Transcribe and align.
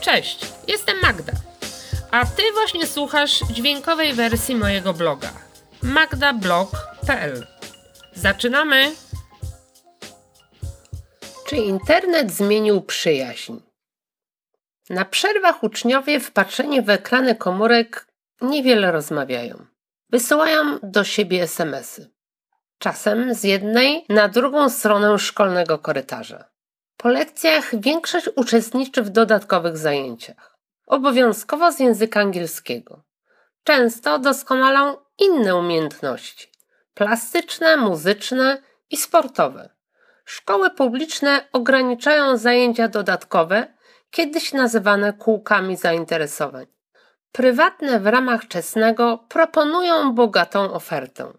Cześć, 0.00 0.52
jestem 0.68 1.00
Magda. 1.02 1.32
A 2.10 2.26
ty 2.26 2.42
właśnie 2.52 2.86
słuchasz 2.86 3.40
dźwiękowej 3.40 4.14
wersji 4.14 4.56
mojego 4.56 4.94
bloga 4.94 5.32
magdablog.pl. 5.82 7.46
Zaczynamy! 8.14 8.92
Czy 11.46 11.56
internet 11.56 12.30
zmienił 12.32 12.82
przyjaźń? 12.82 13.56
Na 14.90 15.04
przerwach 15.04 15.62
uczniowie 15.62 16.20
wpatrzeni 16.20 16.82
w 16.82 16.90
ekrany 16.90 17.34
komórek 17.34 18.06
niewiele 18.40 18.92
rozmawiają. 18.92 19.66
Wysyłają 20.10 20.78
do 20.82 21.04
siebie 21.04 21.42
SMSy. 21.42 22.10
Czasem 22.78 23.34
z 23.34 23.44
jednej 23.44 24.04
na 24.08 24.28
drugą 24.28 24.70
stronę 24.70 25.18
szkolnego 25.18 25.78
korytarza. 25.78 26.44
Po 27.02 27.08
lekcjach 27.08 27.80
większość 27.80 28.28
uczestniczy 28.36 29.02
w 29.02 29.10
dodatkowych 29.10 29.76
zajęciach. 29.76 30.58
Obowiązkowo 30.86 31.72
z 31.72 31.80
języka 31.80 32.20
angielskiego. 32.20 33.02
Często 33.64 34.18
doskonalą 34.18 34.96
inne 35.18 35.56
umiejętności 35.56 36.50
plastyczne, 36.94 37.76
muzyczne 37.76 38.62
i 38.90 38.96
sportowe. 38.96 39.70
Szkoły 40.24 40.70
publiczne 40.70 41.48
ograniczają 41.52 42.36
zajęcia 42.36 42.88
dodatkowe, 42.88 43.74
kiedyś 44.10 44.52
nazywane 44.52 45.12
kółkami 45.12 45.76
zainteresowań. 45.76 46.66
Prywatne 47.32 48.00
w 48.00 48.06
ramach 48.06 48.48
czesnego 48.48 49.24
proponują 49.28 50.14
bogatą 50.14 50.72
ofertę. 50.72 51.32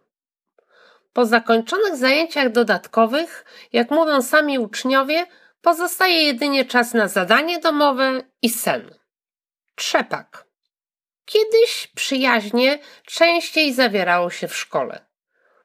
Po 1.13 1.25
zakończonych 1.25 1.95
zajęciach 1.95 2.51
dodatkowych, 2.51 3.45
jak 3.73 3.91
mówią 3.91 4.21
sami 4.21 4.59
uczniowie, 4.59 5.25
pozostaje 5.61 6.23
jedynie 6.23 6.65
czas 6.65 6.93
na 6.93 7.07
zadanie 7.07 7.59
domowe 7.59 8.23
i 8.41 8.49
sen. 8.49 8.95
Trzepak. 9.75 10.45
Kiedyś 11.25 11.87
przyjaźnie 11.95 12.79
częściej 13.05 13.73
zawierało 13.73 14.29
się 14.29 14.47
w 14.47 14.55
szkole. 14.55 15.05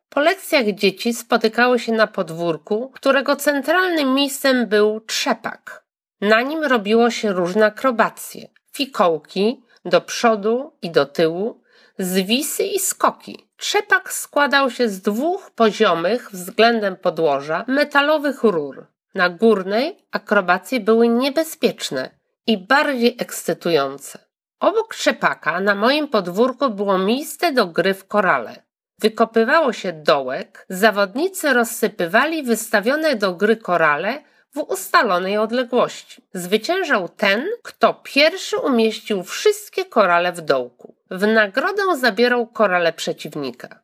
Po 0.09 0.21
lekcjach 0.21 0.67
dzieci 0.67 1.15
spotykały 1.15 1.79
się 1.79 1.93
na 1.93 2.07
podwórku, 2.07 2.91
którego 2.95 3.37
centralnym 3.37 4.15
miejscem 4.15 4.67
był 4.67 5.01
trzepak. 5.01 5.87
Na 6.21 6.43
nim 6.43 6.65
robiło 6.65 7.11
się 7.11 7.33
różne 7.33 7.67
akrobacje, 7.67 8.49
fikołki 8.73 9.63
do 9.85 10.01
przodu 10.01 10.73
i 10.83 10.91
do 10.91 11.07
tyłu, 11.07 11.63
zwisy 11.99 12.65
i 12.65 12.79
skoki. 12.79 13.49
Trzepak 13.57 14.13
składał 14.13 14.71
się 14.71 14.89
z 14.89 15.03
dwóch 15.03 15.51
poziomych 15.51 16.31
względem 16.31 16.97
podłoża 16.97 17.65
metalowych 17.69 18.43
rur. 18.43 18.87
Na 19.17 19.29
górnej 19.29 20.07
akrobacje 20.13 20.81
były 20.81 21.09
niebezpieczne 21.09 22.11
i 22.47 22.59
bardziej 22.59 23.17
ekscytujące. 23.19 24.19
Obok 24.61 24.95
trzepaka 24.95 25.61
na 25.61 25.75
moim 25.75 26.09
podwórku 26.09 26.71
było 26.71 26.99
miejsce 26.99 27.53
do 27.53 27.67
gry 27.67 27.95
w 27.95 28.07
korale. 28.07 28.63
Wykopywało 28.99 29.73
się 29.73 29.93
dołek, 29.93 30.67
zawodnicy 30.69 31.53
rozsypywali 31.53 32.43
wystawione 32.43 33.17
do 33.17 33.35
gry 33.35 33.57
korale 33.57 34.23
w 34.55 34.59
ustalonej 34.59 35.39
odległości. 35.39 36.23
Zwyciężał 36.35 37.09
ten, 37.09 37.47
kto 37.63 37.95
pierwszy 37.95 38.59
umieścił 38.59 39.23
wszystkie 39.23 39.85
korale 39.85 40.33
w 40.33 40.41
dołku. 40.41 40.95
W 41.11 41.27
nagrodę 41.27 41.97
zabierał 41.97 42.47
korale 42.47 42.93
przeciwnika. 42.93 43.81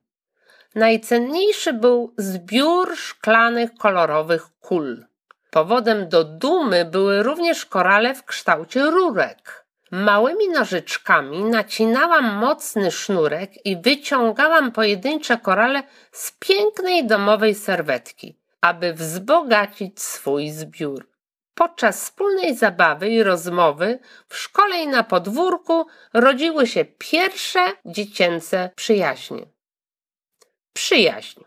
Najcenniejszy 0.74 1.72
był 1.72 2.14
zbiór 2.18 2.96
szklanych 2.96 3.74
kolorowych 3.74 4.46
kul. 4.60 5.04
Powodem 5.52 6.08
do 6.08 6.24
dumy 6.24 6.84
były 6.84 7.22
również 7.22 7.66
korale 7.66 8.14
w 8.14 8.24
kształcie 8.24 8.90
rurek. 8.90 9.66
Małymi 9.90 10.48
nożyczkami 10.48 11.44
nacinałam 11.44 12.36
mocny 12.36 12.90
sznurek 12.90 13.66
i 13.66 13.76
wyciągałam 13.76 14.72
pojedyncze 14.72 15.38
korale 15.38 15.82
z 16.12 16.32
pięknej 16.38 17.06
domowej 17.06 17.54
serwetki, 17.54 18.38
aby 18.60 18.92
wzbogacić 18.92 20.02
swój 20.02 20.50
zbiór. 20.50 21.08
Podczas 21.54 22.04
wspólnej 22.04 22.56
zabawy 22.56 23.08
i 23.08 23.22
rozmowy 23.22 23.98
w 24.28 24.36
szkole 24.36 24.82
i 24.82 24.88
na 24.88 25.04
podwórku 25.04 25.86
rodziły 26.12 26.66
się 26.66 26.84
pierwsze 26.84 27.60
dziecięce 27.84 28.70
przyjaźnie. 28.76 29.46
Przyjaźń. 30.72 31.40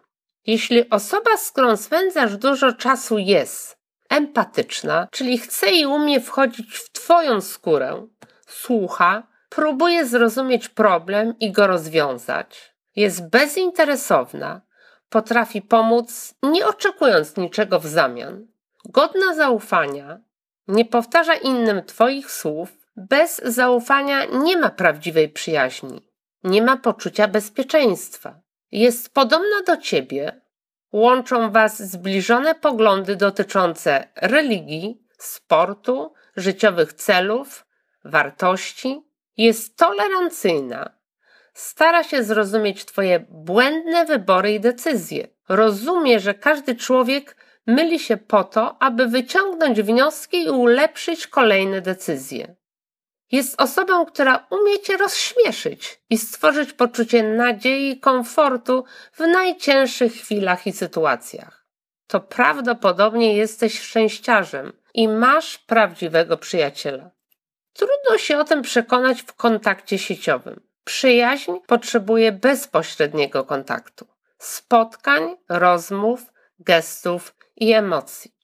Jeśli 0.48 0.90
osoba, 0.90 1.38
z 1.38 1.52
którą 1.52 1.78
spędzasz 1.78 2.38
dużo 2.38 2.74
czasu, 2.74 3.18
jest 3.18 3.75
empatyczna, 4.16 5.08
czyli 5.12 5.38
chce 5.38 5.72
i 5.72 5.86
umie 5.86 6.22
wchodzić 6.22 6.78
w 6.78 6.92
Twoją 6.92 7.42
skórę, 7.42 8.08
słucha, 8.48 9.24
próbuje 9.50 10.06
zrozumieć 10.06 10.70
problem 10.70 11.34
i 11.40 11.52
go 11.52 11.68
rozwiązać, 11.68 12.76
jest 12.96 13.30
bezinteresowna, 13.30 14.62
potrafi 15.10 15.62
pomóc, 15.62 16.34
nie 16.44 16.68
oczekując 16.68 17.38
niczego 17.38 17.80
w 17.80 17.86
zamian, 17.86 18.48
godna 18.86 19.36
zaufania, 19.36 20.20
nie 20.68 20.86
powtarza 20.86 21.36
innym 21.36 21.84
Twoich 21.84 22.32
słów, 22.32 22.70
bez 22.96 23.42
zaufania 23.44 24.26
nie 24.26 24.58
ma 24.58 24.70
prawdziwej 24.70 25.30
przyjaźni, 25.30 26.10
nie 26.44 26.62
ma 26.62 26.78
poczucia 26.78 27.28
bezpieczeństwa. 27.28 28.40
Jest 28.72 29.14
podobna 29.14 29.62
do 29.68 29.78
Ciebie, 29.78 30.42
łączą 30.94 31.52
Was 31.52 31.92
zbliżone 31.92 32.56
poglądy 32.56 33.16
dotyczące 33.16 34.08
religii, 34.16 35.02
sportu, 35.18 36.14
życiowych 36.36 36.94
celów, 36.94 37.66
wartości, 38.06 39.02
jest 39.38 39.78
tolerancyjna, 39.78 40.96
stara 41.54 42.04
się 42.04 42.24
zrozumieć 42.24 42.86
Twoje 42.86 43.26
błędne 43.30 44.06
wybory 44.06 44.54
i 44.54 44.60
decyzje. 44.60 45.28
Rozumie, 45.50 46.20
że 46.20 46.34
każdy 46.34 46.76
człowiek 46.76 47.38
myli 47.68 48.00
się 48.00 48.18
po 48.18 48.44
to, 48.44 48.82
aby 48.82 49.08
wyciągnąć 49.08 49.82
wnioski 49.82 50.44
i 50.44 50.50
ulepszyć 50.50 51.28
kolejne 51.28 51.82
decyzje. 51.82 52.56
Jest 53.32 53.62
osobą, 53.62 54.06
która 54.06 54.48
umie 54.50 54.80
cię 54.80 54.98
rozśmieszyć 54.98 56.02
i 56.10 56.18
stworzyć 56.18 56.74
poczucie 56.74 57.24
nadziei 57.24 57.92
i 57.92 58.00
komfortu 58.00 58.84
w 59.14 59.20
najcięższych 59.20 60.14
chwilach 60.14 60.68
i 60.68 60.72
sytuacjach. 60.72 61.66
To 62.08 62.20
prawdopodobnie 62.20 63.38
jesteś 63.38 63.80
szczęściarzem 63.80 64.74
i 64.94 65.08
masz 65.08 65.58
prawdziwego 65.58 66.38
przyjaciela. 66.38 67.12
Trudno 67.74 68.18
się 68.18 68.38
o 68.38 68.44
tym 68.44 68.62
przekonać 68.62 69.22
w 69.22 69.34
kontakcie 69.34 69.98
sieciowym. 69.98 70.62
Przyjaźń 70.84 71.52
potrzebuje 71.68 72.32
bezpośredniego 72.32 73.44
kontaktu, 73.44 74.08
spotkań, 74.38 75.38
rozmów, 75.50 76.34
gestów 76.60 77.36
i 77.56 77.74
emocji. 77.74 78.35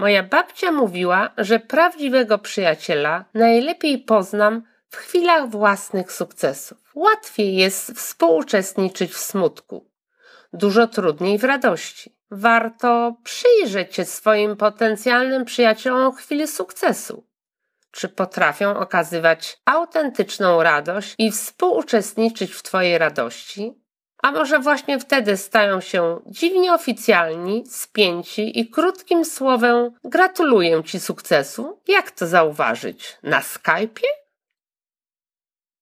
Moja 0.00 0.22
babcia 0.22 0.72
mówiła, 0.72 1.30
że 1.38 1.58
prawdziwego 1.58 2.38
przyjaciela 2.38 3.24
najlepiej 3.34 3.98
poznam 3.98 4.62
w 4.88 4.96
chwilach 4.96 5.50
własnych 5.50 6.12
sukcesów. 6.12 6.78
Łatwiej 6.94 7.56
jest 7.56 7.92
współuczestniczyć 7.92 9.12
w 9.12 9.18
smutku, 9.18 9.90
dużo 10.52 10.86
trudniej 10.86 11.38
w 11.38 11.44
radości. 11.44 12.16
Warto 12.30 13.16
przyjrzeć 13.24 13.94
się 13.94 14.04
swoim 14.04 14.56
potencjalnym 14.56 15.44
przyjaciołom 15.44 16.12
w 16.12 16.16
chwili 16.16 16.48
sukcesu. 16.48 17.26
Czy 17.90 18.08
potrafią 18.08 18.76
okazywać 18.76 19.58
autentyczną 19.64 20.62
radość 20.62 21.14
i 21.18 21.30
współuczestniczyć 21.30 22.52
w 22.52 22.62
Twojej 22.62 22.98
radości? 22.98 23.79
A 24.22 24.32
może 24.32 24.58
właśnie 24.58 24.98
wtedy 24.98 25.36
stają 25.36 25.80
się 25.80 26.20
dziwnie 26.26 26.74
oficjalni, 26.74 27.64
spięci 27.66 28.60
i 28.60 28.70
krótkim 28.70 29.24
słowem 29.24 29.90
gratuluję 30.04 30.82
Ci 30.84 31.00
sukcesu? 31.00 31.80
Jak 31.88 32.10
to 32.10 32.26
zauważyć? 32.26 33.18
Na 33.22 33.40
Skype'ie? 33.40 34.08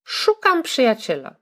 Szukam 0.04 0.62
przyjaciela. 0.62 1.36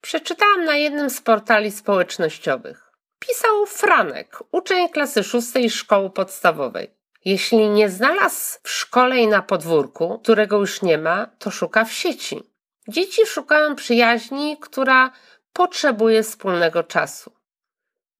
Przeczytałam 0.00 0.64
na 0.64 0.76
jednym 0.76 1.10
z 1.10 1.20
portali 1.20 1.70
społecznościowych. 1.70 2.90
Pisał 3.18 3.66
Franek, 3.66 4.38
uczeń 4.52 4.88
klasy 4.88 5.24
szóstej 5.24 5.70
szkoły 5.70 6.10
podstawowej. 6.10 6.90
Jeśli 7.24 7.68
nie 7.68 7.90
znalazł 7.90 8.58
w 8.62 8.70
szkole 8.70 9.18
i 9.18 9.26
na 9.26 9.42
podwórku, 9.42 10.18
którego 10.18 10.58
już 10.58 10.82
nie 10.82 10.98
ma, 10.98 11.26
to 11.38 11.50
szuka 11.50 11.84
w 11.84 11.92
sieci. 11.92 12.42
Dzieci 12.88 13.26
szukają 13.26 13.74
przyjaźni, 13.74 14.56
która 14.60 15.10
potrzebuje 15.52 16.22
wspólnego 16.22 16.82
czasu. 16.82 17.32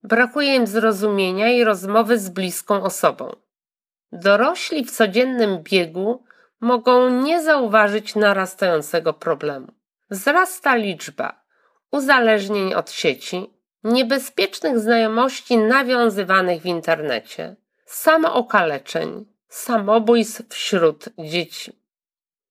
Brakuje 0.02 0.54
im 0.54 0.66
zrozumienia 0.66 1.48
i 1.50 1.64
rozmowy 1.64 2.18
z 2.18 2.28
bliską 2.28 2.82
osobą. 2.82 3.36
Dorośli 4.12 4.84
w 4.84 4.90
codziennym 4.90 5.62
biegu 5.62 6.24
mogą 6.60 7.10
nie 7.10 7.42
zauważyć 7.42 8.14
narastającego 8.14 9.14
problemu. 9.14 9.72
Wzrasta 10.10 10.74
liczba 10.74 11.40
uzależnień 11.90 12.74
od 12.74 12.90
sieci, 12.90 13.50
niebezpiecznych 13.84 14.78
znajomości 14.78 15.58
nawiązywanych 15.58 16.62
w 16.62 16.66
internecie, 16.66 17.56
samookaleczeń, 17.86 19.26
samobójstw 19.48 20.42
wśród 20.48 21.08
dzieci. 21.18 21.79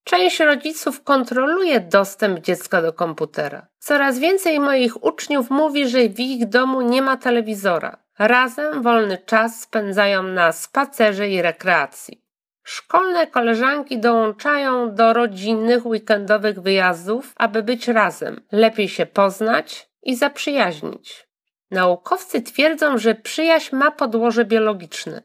Część 0.09 0.39
rodziców 0.39 1.03
kontroluje 1.03 1.79
dostęp 1.79 2.39
dziecka 2.39 2.81
do 2.81 2.93
komputera. 2.93 3.67
Coraz 3.79 4.19
więcej 4.19 4.59
moich 4.59 5.03
uczniów 5.03 5.49
mówi, 5.49 5.87
że 5.87 6.09
w 6.09 6.19
ich 6.19 6.49
domu 6.49 6.81
nie 6.81 7.01
ma 7.01 7.17
telewizora. 7.17 7.97
Razem 8.19 8.81
wolny 8.81 9.17
czas 9.25 9.61
spędzają 9.61 10.23
na 10.23 10.51
spacerze 10.51 11.29
i 11.29 11.41
rekreacji. 11.41 12.23
Szkolne 12.63 13.27
koleżanki 13.27 13.99
dołączają 13.99 14.95
do 14.95 15.13
rodzinnych 15.13 15.85
weekendowych 15.85 16.61
wyjazdów, 16.61 17.33
aby 17.35 17.63
być 17.63 17.87
razem, 17.87 18.41
lepiej 18.51 18.89
się 18.89 19.05
poznać 19.05 19.89
i 20.03 20.15
zaprzyjaźnić. 20.15 21.27
Naukowcy 21.71 22.41
twierdzą, 22.41 22.97
że 22.97 23.15
przyjaźń 23.15 23.75
ma 23.75 23.91
podłoże 23.91 24.45
biologiczne. 24.45 25.21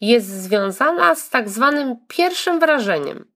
Jest 0.00 0.26
związana 0.26 1.14
z 1.14 1.30
tak 1.30 1.48
zwanym 1.48 1.96
pierwszym 2.08 2.60
wrażeniem. 2.60 3.33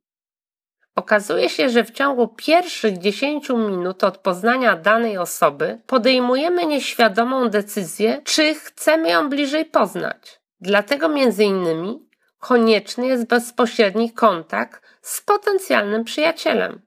Okazuje 0.99 1.49
się, 1.49 1.71
że 1.71 1.85
w 1.85 1.91
ciągu 1.91 2.29
pierwszych 2.29 2.99
10 2.99 3.49
minut 3.49 4.05
od 4.05 4.19
poznania 4.19 4.77
danej 4.77 5.19
osoby 5.19 5.81
podejmujemy 5.87 6.67
nieświadomą 6.67 7.49
decyzję, 7.49 8.21
czy 8.25 8.55
chcemy 8.55 9.11
ją 9.11 9.29
bliżej 9.29 9.65
poznać. 9.65 10.41
Dlatego 10.61 11.09
między 11.09 11.45
innymi 11.45 12.09
konieczny 12.39 13.07
jest 13.07 13.27
bezpośredni 13.27 14.13
kontakt 14.13 14.83
z 15.03 15.21
potencjalnym 15.21 16.05
przyjacielem. 16.05 16.81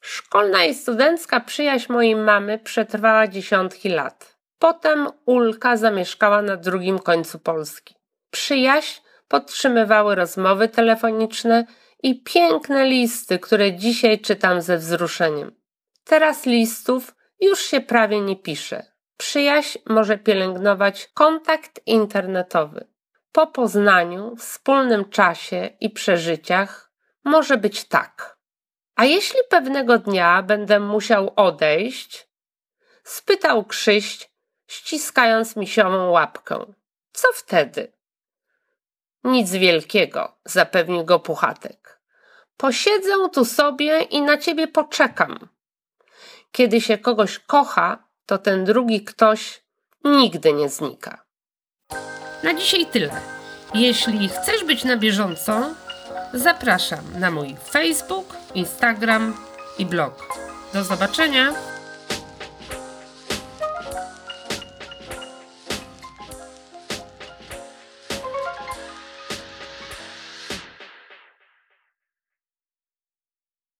Szkolna 0.00 0.64
i 0.64 0.74
studencka 0.74 1.40
przyjaźń 1.40 1.92
mojej 1.92 2.16
mamy 2.16 2.58
przetrwała 2.58 3.28
dziesiątki 3.28 3.88
lat. 3.88 4.36
Potem 4.58 5.08
Ulka 5.26 5.76
zamieszkała 5.76 6.42
na 6.42 6.56
drugim 6.56 6.98
końcu 6.98 7.38
Polski. 7.38 7.94
Przyjaźń 8.30 9.00
podtrzymywały 9.28 10.14
rozmowy 10.14 10.68
telefoniczne 10.68 11.66
i 12.02 12.22
piękne 12.22 12.84
listy, 12.84 13.38
które 13.38 13.74
dzisiaj 13.74 14.20
czytam 14.20 14.62
ze 14.62 14.78
wzruszeniem. 14.78 15.60
Teraz 16.04 16.46
listów 16.46 17.14
już 17.40 17.60
się 17.60 17.80
prawie 17.80 18.20
nie 18.20 18.36
pisze. 18.36 18.92
Przyjaźń 19.16 19.78
może 19.86 20.18
pielęgnować 20.18 21.08
kontakt 21.14 21.80
internetowy. 21.86 22.86
Po 23.32 23.46
poznaniu, 23.46 24.36
wspólnym 24.36 25.10
czasie 25.10 25.70
i 25.80 25.90
przeżyciach 25.90 26.92
może 27.24 27.56
być 27.56 27.84
tak. 27.84 28.38
A 28.94 29.04
jeśli 29.04 29.40
pewnego 29.48 29.98
dnia 29.98 30.42
będę 30.42 30.80
musiał 30.80 31.32
odejść? 31.36 32.28
spytał 33.04 33.64
Krzyś, 33.64 34.30
ściskając 34.66 35.56
misiową 35.56 36.10
łapkę. 36.10 36.66
Co 37.12 37.28
wtedy? 37.32 37.92
Nic 39.26 39.50
wielkiego, 39.50 40.36
zapewnił 40.44 41.04
go 41.04 41.20
Puchatek. 41.20 42.00
Posiedzę 42.56 43.12
tu 43.32 43.44
sobie 43.44 44.00
i 44.02 44.22
na 44.22 44.38
ciebie 44.38 44.68
poczekam. 44.68 45.48
Kiedy 46.52 46.80
się 46.80 46.98
kogoś 46.98 47.38
kocha, 47.38 48.04
to 48.26 48.38
ten 48.38 48.64
drugi 48.64 49.04
ktoś 49.04 49.62
nigdy 50.04 50.52
nie 50.52 50.68
znika. 50.68 51.24
Na 52.42 52.54
dzisiaj 52.54 52.86
tyle. 52.86 53.20
Jeśli 53.74 54.28
chcesz 54.28 54.64
być 54.64 54.84
na 54.84 54.96
bieżąco, 54.96 55.74
zapraszam 56.34 57.04
na 57.18 57.30
mój 57.30 57.56
Facebook, 57.70 58.36
Instagram 58.54 59.34
i 59.78 59.86
blog. 59.86 60.36
Do 60.72 60.84
zobaczenia! 60.84 61.75